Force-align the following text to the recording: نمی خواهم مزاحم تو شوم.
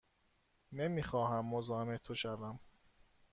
نمی 0.71 1.03
خواهم 1.03 1.45
مزاحم 1.45 1.97
تو 1.97 2.15
شوم. 2.15 2.59